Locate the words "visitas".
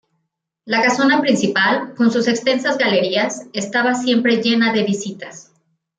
4.83-5.51